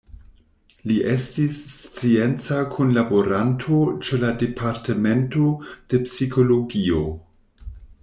Li 0.91 0.95
estis 1.11 1.59
scienca 1.73 2.57
kunlaboranto 2.77 3.83
ĉe 4.09 4.21
la 4.27 4.35
Departemento 4.47 5.55
de 5.93 6.05
Psikologio. 6.09 7.09